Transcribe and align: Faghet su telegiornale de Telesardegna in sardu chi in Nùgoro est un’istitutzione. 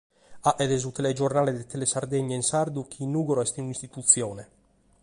Faghet 0.45 0.71
su 0.83 0.91
telegiornale 0.99 1.51
de 1.57 1.67
Telesardegna 1.73 2.35
in 2.39 2.45
sardu 2.49 2.87
chi 2.89 3.03
in 3.03 3.11
Nùgoro 3.13 3.41
est 3.43 3.57
un’istitutzione. 3.59 4.43